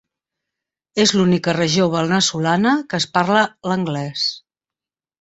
És 1.03 1.13
l'única 1.17 1.55
regió 1.59 1.87
veneçolana 1.97 2.75
que 2.89 3.01
es 3.03 3.09
parla 3.21 3.47
l'anglès. 3.71 4.29